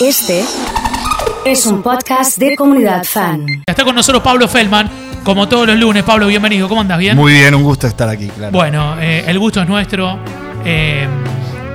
[0.00, 0.44] Este
[1.44, 3.46] es un podcast de comunidad fan.
[3.66, 4.90] Está con nosotros Pablo Feldman,
[5.24, 6.02] como todos los lunes.
[6.02, 6.68] Pablo, bienvenido.
[6.68, 6.98] ¿Cómo andas?
[6.98, 7.16] ¿Bien?
[7.16, 8.52] Muy bien, un gusto estar aquí, claro.
[8.52, 10.18] Bueno, eh, el gusto es nuestro.
[10.64, 11.06] Eh,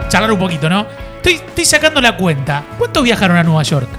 [0.10, 0.86] charlar un poquito, ¿no?
[1.18, 2.64] Estoy, estoy sacando la cuenta.
[2.78, 3.90] ¿Cuántos viajaron a Nueva York?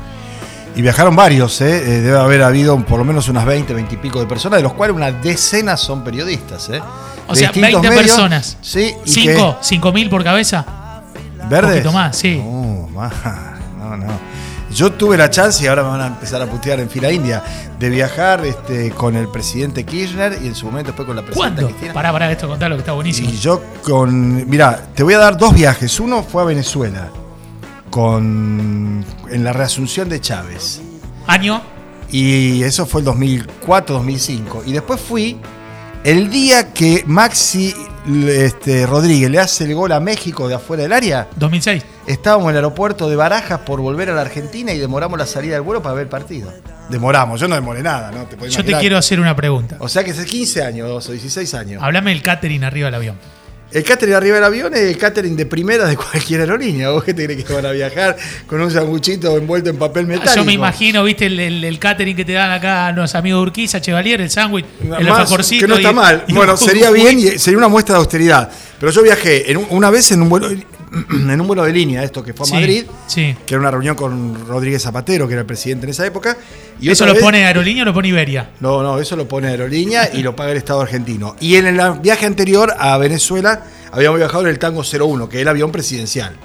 [0.75, 1.77] Y viajaron varios, ¿eh?
[1.79, 4.63] Eh, Debe haber habido por lo menos unas 20, 20 y pico de personas, de
[4.65, 6.81] los cuales una decena son periodistas, ¿eh?
[7.29, 8.05] O De sea, distintos 20 medios.
[8.07, 8.59] personas.
[8.61, 9.57] Sí, y ¿Cinco?
[9.63, 10.65] ¿Cinco mil por cabeza?
[11.15, 11.71] que- ¿Verdes?
[11.77, 12.37] poquito más, sí.
[12.45, 13.13] No, más.
[13.79, 14.19] No, no.
[14.71, 17.43] Yo tuve la chance, y ahora me van a empezar a putear en fila india,
[17.79, 21.55] de viajar este, con el presidente Kirchner y en su momento después con la presidenta
[21.55, 21.69] ¿Cuándo?
[21.69, 21.95] Cristina.
[21.95, 23.31] Pará, pará, esto contalo que está buenísimo.
[23.31, 24.49] Y yo con.
[24.49, 25.99] Mira, te voy a dar dos viajes.
[26.01, 27.11] Uno fue a Venezuela,
[27.91, 30.83] con en la reasunción de Chávez.
[31.27, 31.63] ¿Año?
[32.11, 34.63] Y eso fue el 2004, 2005.
[34.67, 35.39] Y después fui
[36.05, 37.75] el día que Maxi
[38.29, 41.29] este, Rodríguez le hace el gol a México de afuera del área.
[41.37, 41.85] 2006.
[42.07, 45.55] Estábamos en el aeropuerto de Barajas por volver a la Argentina y demoramos la salida
[45.55, 46.53] del vuelo para ver el partido.
[46.89, 48.27] Demoramos, yo no demoré nada, ¿no?
[48.27, 49.77] Te Yo te quiero hacer una pregunta.
[49.81, 51.83] O sea que hace 15 años o 16 años.
[51.83, 53.17] Hablame del catering arriba del avión.
[53.73, 56.91] El catering arriba del avión es el catering de primera de cualquier aerolínea.
[56.91, 60.35] ¿Vos qué te crees que van a viajar con un sanguchito envuelto en papel metálico?
[60.37, 63.43] Yo me imagino, viste, el, el- el catering que te dan acá los amigos de
[63.49, 65.63] Urquiza, Chevalier, el sándwich, el alfajorcito.
[65.63, 66.25] que no está y- mal.
[66.29, 68.51] y bueno, sería bien y sería una muestra de austeridad.
[68.79, 70.49] Pero yo viajé en un- una vez en un vuelo
[71.11, 73.35] en un vuelo de línea, esto que fue a Sí, Madrid, sí.
[73.45, 76.37] que era una reunión con Rodríguez Zapatero, que era el presidente en esa época.
[76.81, 78.51] Y ¿Eso lo vez- pone Aerolínea o lo pone Iberia?
[78.61, 81.35] No, no, eso lo pone Aerolínea y lo paga el Estado argentino.
[81.41, 83.65] Y en el viaje anterior a Venezuela
[83.97, 86.37] habíamos viajado en el Tango 01, que es el avión presidencial.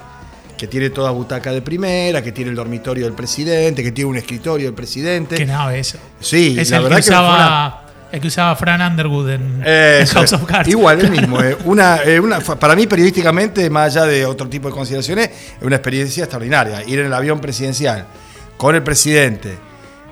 [0.58, 4.16] Que tiene toda butaca de primera, que tiene el dormitorio del presidente, que tiene un
[4.16, 5.34] escritorio del presidente.
[5.34, 5.98] Qué nave eso.
[6.20, 9.30] Sí, es la el que, verdad que, fue una- usaba, el que usaba Fran Underwood
[9.30, 9.62] en,
[10.14, 10.68] House of Cards.
[10.68, 11.40] Igual, el mismo.
[11.42, 11.56] eh.
[11.64, 15.76] Una, eh, una- para mí, periodísticamente, más allá de otro tipo de consideraciones, es una
[15.76, 16.84] experiencia extraordinaria.
[16.86, 18.06] Ir en el avión presidencial
[18.56, 19.58] con el presidente,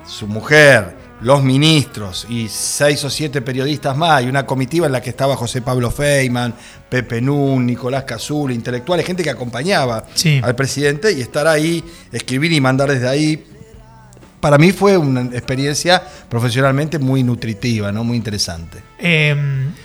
[0.05, 5.01] su mujer, los ministros y seis o siete periodistas más, y una comitiva en la
[5.01, 6.53] que estaba José Pablo Feynman,
[6.89, 10.41] Pepe Nun, Nicolás Cazul, intelectuales, gente que acompañaba Sí.
[10.43, 13.45] al presidente y estar ahí, escribir y mandar desde ahí.
[14.39, 18.03] Para mí fue una experiencia profesionalmente muy nutritiva, ¿no?
[18.03, 18.79] muy interesante.
[18.97, 19.35] Eh,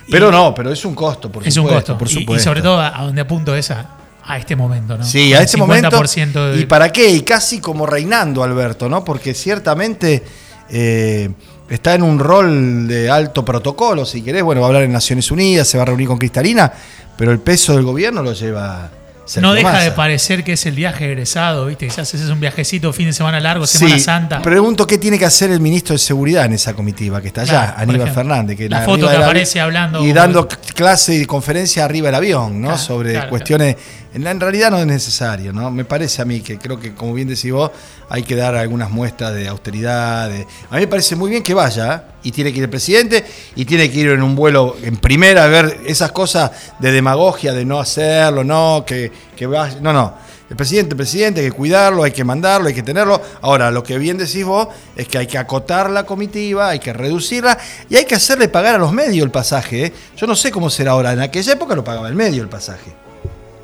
[0.07, 1.75] y Pero no, pero es un costo, por es supuesto.
[1.75, 1.99] un costo.
[1.99, 2.41] Por supuesto.
[2.41, 3.91] Y, sobre todo a, donde apunto es a,
[4.39, 5.05] este momento, ¿no?
[5.05, 5.91] Sí, a este momento.
[5.91, 7.11] 50% de- ¿Y para qué?
[7.11, 9.05] Y casi como reinando, Alberto, ¿no?
[9.05, 10.23] Porque ciertamente
[10.71, 11.31] eh,
[11.71, 14.43] está en un rol de alto protocolo, si querés.
[14.43, 16.73] Bueno, va a hablar en Naciones Unidas, se va a reunir con Cristalina,
[17.17, 18.91] pero el peso del gobierno lo lleva.
[19.25, 19.83] Sergio No deja Massa.
[19.83, 21.89] de parecer que es el viaje egresado, ¿viste?
[21.89, 24.41] Quizás ese es un viajecito fin de semana largo, Semana Santa.
[24.41, 27.75] Pregunto qué tiene que hacer el ministro de Seguridad en esa comitiva que está allá,
[27.75, 28.11] Claro, Aníbal.
[28.13, 28.57] Fernández.
[28.57, 32.69] Que La foto que aparece hablando Y dando clase y conferencia arriba del avión, ¿no?
[32.69, 33.75] Claro, Sobre claro, cuestiones.
[34.17, 35.71] En, realidad no es necesario, ¿no?
[35.71, 37.71] Me parece a mí que creo que, como bien decís vos,
[38.09, 40.31] hay que dar algunas muestras de austeridad.
[40.31, 43.27] de- A mí me parece muy bien que vaya, y tiene que ir el presidente,
[43.55, 47.53] y tiene que ir en un vuelo en primera a ver esas cosas de demagogia,
[47.53, 49.81] de no hacerlo, no, que, que vaya.
[49.83, 50.15] No, no.
[50.49, 53.21] El presidente, el presidente, hay que cuidarlo, hay que mandarlo, hay que tenerlo.
[53.43, 56.95] Ahora, lo que bien decís vos es que hay que acotar la comitiva, hay que
[56.95, 57.59] reducirla
[57.91, 59.87] y hay que hacerle pagar a los medios el pasaje.
[59.87, 59.93] ¿eh?
[60.17, 61.13] Yo no sé cómo será ahora.
[61.13, 63.06] En aquella época lo pagaba el medio el pasaje.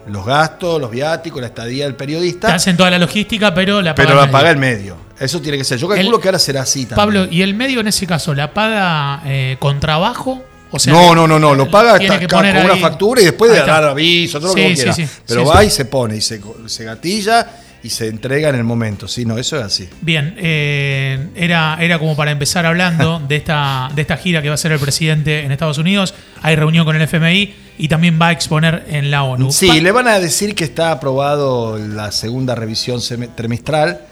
[0.06, 3.94] Los gastos, los viáticos, la estadía del Te periodista, hacen toda la logística, pero la
[3.94, 4.68] paga pero la el paga medio.
[4.68, 4.96] el medio.
[5.20, 5.78] Eso tiene que ser.
[5.78, 6.96] Yo calculo El- que ahora será así también.
[6.96, 10.42] Pablo, ¿y el medio en ese caso la paga eh, con trabajo?
[10.72, 12.76] O sea, no, no, no, no, lo paga tiene ta- que ca- poner con una
[12.76, 15.70] factura y después de dar aviso, todo Sí, lo que sí, sí, Pero va y
[15.70, 17.46] se pone y se, se gatilla
[17.84, 19.06] y se entrega en el momento.
[19.06, 19.88] Sí, no, eso es así.
[20.00, 24.52] Bien, eh, era, era como para empezar hablando de esta, de esta gira que va
[24.52, 26.14] a hacer el presidente en Estados Unidos.
[26.40, 29.50] Hay reunión con el FMI y también va a exponer en la ONU.
[29.52, 33.00] Sí, Pa- le van a decir que está aprobado la segunda revisión
[33.34, 34.02] trimestral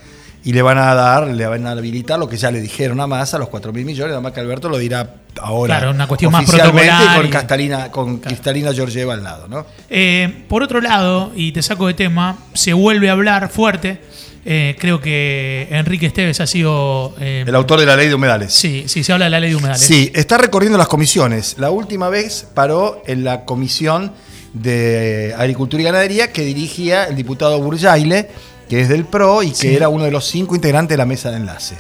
[0.43, 3.07] y le van a dar, le van a habilitar lo que ya le dijeron a
[3.07, 5.77] Massa, los 4 mil millones, nada más que Alberto lo dirá ahora.
[5.79, 9.67] Claro, una cuestión más protocolar con y- con Cristalina Georgieva al lado, ¿no?
[9.91, 14.01] Eh, por otro lado, y te saco de tema, se vuelve a hablar fuerte.
[14.47, 17.15] eh, creo que Enrique Esteves ha sido.
[17.21, 18.55] eh, El autor de la ley de humedales.
[18.55, 19.83] sí, sí, se habla de la ley de humedales.
[19.83, 21.57] Sí, está recorriendo las comisiones.
[21.59, 24.13] La última vez paró en la comisión
[24.55, 28.29] de Agricultura y Ganadería que dirigía el diputado Burjaile,
[28.71, 31.31] que es del PRO y que era uno de los cinco integrantes de la mesa
[31.33, 31.75] de enlace.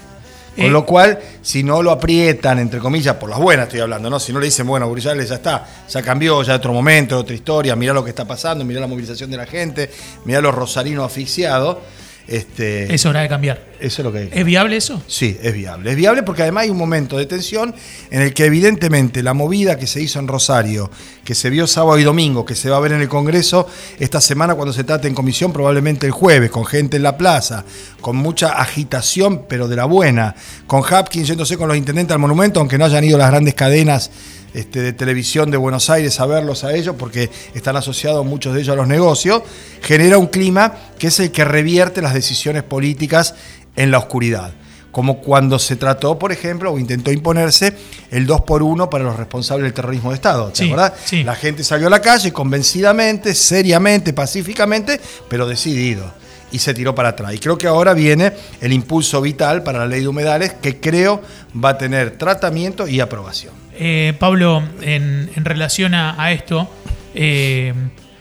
[0.56, 4.10] Con Eh, lo cual, si no lo aprietan, entre comillas, por las buenas estoy hablando,
[4.10, 4.18] ¿no?
[4.18, 7.76] Si no le dicen, bueno, Burjaile ya está, ya cambió, ya otro momento, otra historia,
[7.76, 9.88] mirá lo que está pasando, mirá la movilización de la gente,
[10.24, 11.78] mirá los rosarinos asfixiados.
[12.26, 13.69] Este, Es hora de cambiar.
[13.80, 14.28] Eso es lo que hay.
[14.32, 15.02] ¿Es viable eso?
[15.06, 15.90] Sí, es viable.
[15.90, 17.74] Es viable porque además hay un momento de tensión
[18.10, 20.90] en el que evidentemente la movida que se hizo en Rosario,
[21.24, 23.66] que se vio sábado y domingo, que se va a ver en el Congreso
[23.98, 27.64] esta semana cuando se trate en comisión, probablemente el jueves, con gente en la plaza,
[28.00, 30.34] con mucha agitación, pero de la buena,
[30.66, 34.10] con Hapkins yéndose con los intendentes al monumento, aunque no hayan ido las grandes cadenas
[34.52, 38.60] este, de televisión de Buenos Aires a verlos a ellos, porque están asociados muchos de
[38.62, 39.42] ellos a los negocios,
[39.80, 43.34] genera un clima que es el que revierte las decisiones políticas
[43.76, 44.52] en la oscuridad.
[44.90, 47.72] Como cuando se trató, por ejemplo, o intentó imponerse
[48.10, 50.48] el 2 por 1 para los responsables del terrorismo de Estado.
[50.48, 50.92] ¿Te Sí, acordás?
[51.04, 51.22] sí.
[51.22, 56.12] La gente salió a la calle convencidamente, seriamente, pacíficamente, pero decidido.
[56.52, 57.32] Y se tiró para atrás.
[57.32, 61.22] Y creo que ahora viene el impulso vital para la ley de humedales, que creo
[61.54, 63.54] va a tener tratamiento y aprobación.
[63.74, 66.68] Eh, Pablo, en, en relación a, a esto,
[67.14, 67.72] eh,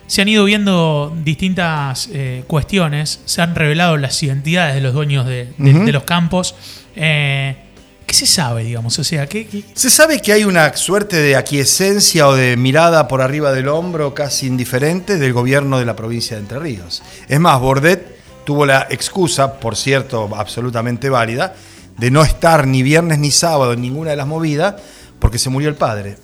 [0.10, 5.26] se han ido viendo distintas eh, cuestiones, se han revelado las identidades de los dueños
[5.26, 5.86] de, de- Ujú.
[5.86, 6.56] de los campos.
[6.96, 7.56] Eh,
[8.08, 8.98] ¿Qué se sabe, digamos?
[8.98, 13.08] O sea, ¿qué, qué- Se sabe que hay una suerte de aquiescencia o de mirada
[13.08, 17.04] por arriba del hombro casi indiferente del gobierno de la provincia de Entre Ríos.
[17.28, 21.54] Es más, Bordet tuvo la excusa, por cierto, absolutamente válida,
[22.00, 24.76] de no estar ni viernes ni sábado en ninguna de las movidas
[25.20, 26.18] porque se murió el padre.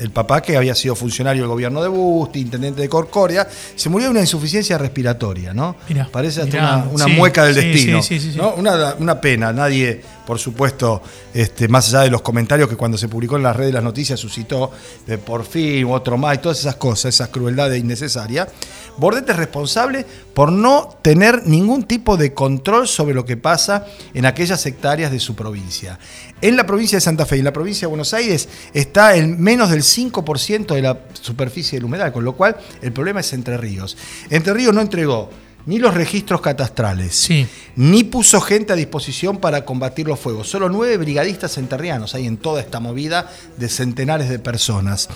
[0.00, 4.06] El papá, que había sido funcionario del gobierno de Busti, intendente de Corcoria, se murió
[4.06, 5.76] de una insuficiencia respiratoria, ¿no?
[5.88, 8.02] Mirá, Parece hasta mirá, una, una sí, mueca del sí, destino.
[8.02, 8.38] sí, sí, sí, sí.
[8.38, 8.54] ¿no?
[8.54, 10.00] Una, una pena, nadie,
[10.30, 11.02] por supuesto,
[11.34, 13.82] este, más allá de los comentarios que cuando se publicó en las redes de las
[13.82, 14.70] noticias suscitó
[15.04, 18.46] de por fin, otro más y todas esas cosas, esas crueldades innecesarias,
[18.96, 24.24] Bordet es responsable por no tener ningún tipo de control sobre lo que pasa en
[24.24, 25.98] aquellas hectáreas de su provincia.
[26.40, 29.42] En la provincia de Santa Fe y en la provincia de Buenos Aires está en
[29.42, 33.56] menos del 5% de la superficie del humedal, con lo cual el problema es Entre
[33.56, 33.96] Ríos.
[34.30, 35.28] Entre Ríos no entregó
[35.66, 37.46] ni los registros catastrales, Sí.
[37.76, 40.48] ni puso gente a disposición para combatir los fuegos.
[40.48, 45.08] Solo nueve brigadistas enterrianos hay en toda esta movida de centenares de personas.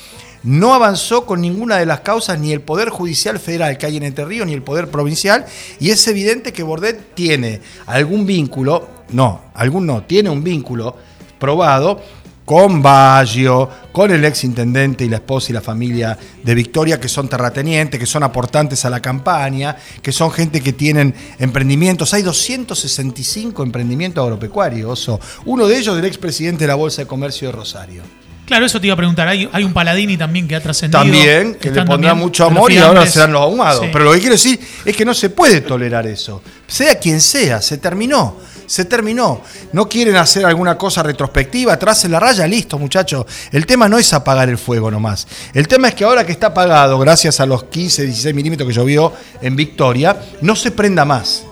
[0.43, 4.03] No avanzó con ninguna de las causas ni el Poder Judicial Federal que hay en
[4.03, 5.47] Entre Ríos, ni el Poder Provincial,
[5.81, 10.97] y es evidente que Bordet tiene algún vínculo, no, algún no, tiene un vínculo
[11.39, 12.01] probado
[12.45, 17.09] con Baggio, con el ex intendente y la esposa y la familia de Victoria, que
[17.09, 22.13] son terratenientes, que son aportantes a la campaña, que son gente que tienen emprendimientos.
[22.13, 24.91] Hay 265 emprendimientos agropecuarios.
[24.91, 25.21] Oso.
[25.47, 28.03] Uno de ellos del expresidente de la Bolsa de Comercio de Rosario.
[28.47, 29.27] Claro, eso te iba a preguntar.
[29.27, 31.03] Hay, hay un Paladini también que ha trascendido.
[31.03, 33.85] También, que le pondrá mucho amor y ahora serán los ahumados.
[33.85, 33.91] Sí.
[33.93, 36.43] Pero lo que quiero decir es que no se puede tolerar eso.
[36.67, 38.37] Sea quien sea, se terminó.
[38.67, 39.41] Se terminó.
[39.73, 43.27] No quieren hacer alguna cosa retrospectiva, tracen la raya, listo, muchachos.
[43.53, 45.27] El tema no es apagar el fuego nomás.
[45.53, 48.75] El tema es que ahora que está apagado, gracias a los 15, 16 milímetros que
[48.75, 51.45] llovió en Victoria, no se prenda más.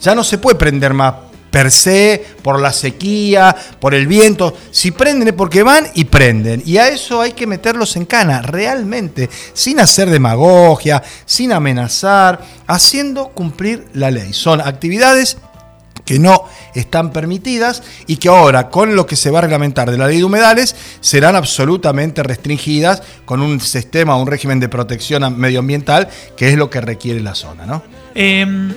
[0.00, 1.14] Ya no se puede prender más
[1.50, 4.56] per se, por la sequía, por el viento.
[4.70, 6.62] Si prenden es porque van y prenden.
[6.64, 13.28] Y a eso hay que meterlos en cana, realmente, sin hacer demagogia, sin amenazar, haciendo
[13.28, 14.32] cumplir la ley.
[14.32, 15.38] Son actividades
[16.08, 16.44] que no
[16.74, 20.16] están permitidas y que ahora con lo que se va a reglamentar de la ley
[20.16, 26.56] de humedales serán absolutamente restringidas con un sistema, un régimen de protección medioambiental que es
[26.56, 27.82] lo que requiere la zona, ¿no?
[28.14, 28.72] Eh,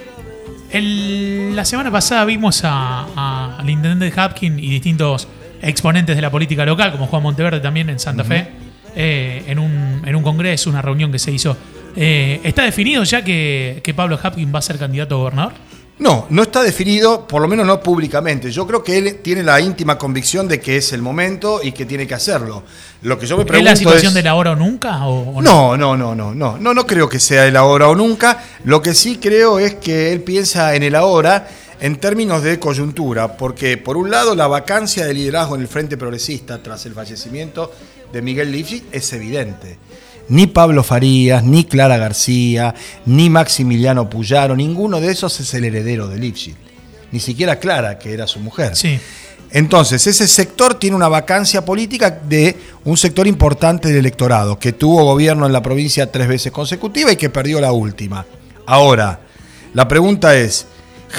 [0.71, 5.27] el- la semana pasada vimos a- al intendente de Hapkin y distintos
[5.61, 8.47] exponentes de la política local, como Juan Monteverde también en Santa Fe,
[8.93, 11.55] eh, en, un, en un congreso, una reunión que se hizo.
[11.95, 15.53] Eh, ¿Está definido ya que, que Pablo Hapkin va a ser candidato a gobernador?
[16.01, 18.49] No, no está definido, por lo menos no públicamente.
[18.51, 21.85] Yo creo que él tiene la íntima convicción de que es el momento y que
[21.85, 22.63] tiene que hacerlo.
[23.03, 25.05] Lo que yo me ¿Es pregunto la situación es- la hora o nunca?
[25.05, 27.93] O, o No, no, no, no, no, no, no creo que sea el ahora o
[27.95, 28.43] nunca.
[28.63, 31.47] Lo que sí creo es que él piensa en el ahora
[31.79, 35.97] en términos de coyuntura, porque por un lado la vacancia de liderazgo en el Frente
[35.97, 37.71] Progresista tras el fallecimiento
[38.11, 39.77] de Miguel Lifshitz es evidente.
[40.31, 42.73] Ni Pablo Farías, ni Clara García,
[43.05, 46.55] ni Maximiliano Puyaro, ninguno de esos es el heredero de Lifshitz.
[47.11, 48.77] Ni siquiera Clara, que era su mujer.
[48.77, 48.97] Sí.
[49.51, 55.03] Entonces, ese sector tiene una vacancia política de un sector importante del electorado, que tuvo
[55.03, 58.25] gobierno en la provincia tres veces consecutiva y que perdió la última.
[58.65, 59.19] Ahora,
[59.73, 60.65] la pregunta es,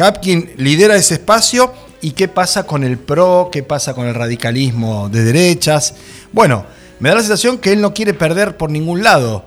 [0.01, 1.71] ¿Hapkin lidera ese espacio?
[2.01, 3.51] ¿Y qué pasa con el PRO?
[3.53, 5.93] ¿Qué pasa con el radicalismo de derechas?
[6.33, 6.65] Bueno,
[7.03, 9.45] me da la sensación que él no quiere perder por ningún lado,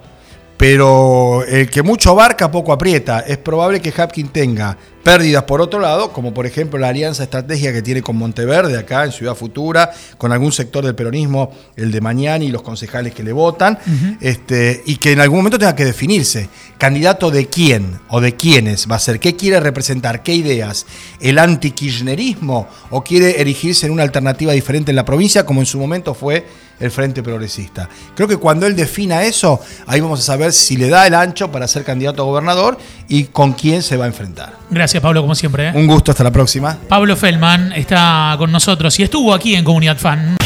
[0.57, 3.21] pero el que mucho abarca poco aprieta.
[3.21, 7.71] Es probable que Hapkin tenga pérdidas por otro lado, como por ejemplo la alianza estratégica
[7.71, 12.01] que tiene con Monteverde acá en Ciudad Futura, con algún sector del peronismo, el de
[12.01, 13.77] mañana y los concejales que le votan,
[14.19, 18.88] este, y que en algún momento tenga que definirse candidato de quién o de quiénes
[18.89, 20.88] va a ser, qué quiere representar, qué ideas,
[21.21, 25.77] el anti-kirchnerismo o quiere erigirse en una alternativa diferente en la provincia, como en su
[25.77, 26.45] momento fue
[26.79, 27.89] el Frente Progresista.
[28.15, 31.51] Creo que cuando él defina eso, ahí vamos a saber si le da el ancho
[31.51, 34.53] para ser candidato a gobernador y con quién se va a enfrentar.
[34.96, 35.68] Gracias, Pablo, como siempre.
[35.68, 35.72] ¿eh?
[35.75, 36.78] Un gusto, hasta la próxima.
[36.88, 40.38] Pablo Feldman está con nosotros y estuvo aquí en Comunidad Fan.